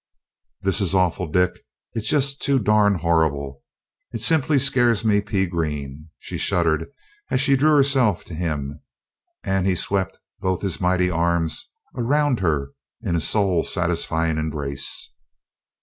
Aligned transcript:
"This 0.63 0.81
is 0.81 0.95
awful, 0.95 1.27
Dick.... 1.27 1.59
It's 1.93 2.09
just 2.09 2.41
too 2.41 2.57
darn 2.57 2.95
horrible. 2.95 3.61
It 4.11 4.21
simply 4.23 4.57
scares 4.57 5.05
me 5.05 5.21
pea 5.21 5.45
green!" 5.45 6.09
she 6.17 6.39
shuddered 6.39 6.87
as 7.29 7.39
she 7.39 7.55
drew 7.55 7.75
herself 7.75 8.25
to 8.25 8.33
him, 8.33 8.81
and 9.43 9.67
he 9.67 9.75
swept 9.75 10.17
both 10.39 10.63
his 10.63 10.81
mighty 10.81 11.11
arms 11.11 11.71
around 11.95 12.39
her 12.39 12.71
in 13.01 13.15
a 13.15 13.21
soul 13.21 13.63
satisfying 13.63 14.39
embrace. 14.39 15.07